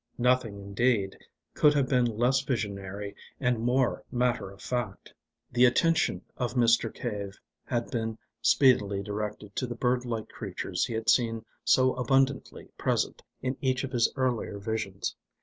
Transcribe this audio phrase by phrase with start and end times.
[0.17, 1.15] Nothing, indeed,
[1.53, 5.13] could have been less visionary and more matter of fact.
[5.51, 6.91] The attention of Mr.
[6.91, 12.69] Cave had been speedily directed to the bird like creatures he had seen so abundantly
[12.79, 15.15] present in each of his earlier visions.